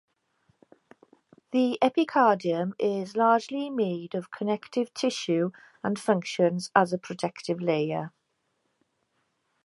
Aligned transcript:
The 1.51 1.77
epicardium 1.79 2.73
is 2.79 3.15
largely 3.15 3.69
made 3.69 4.15
of 4.15 4.31
connective 4.31 4.91
tissue 4.95 5.51
and 5.83 5.99
functions 5.99 6.71
as 6.73 6.91
a 6.91 6.97
protective 6.97 7.61
layer. 7.61 8.11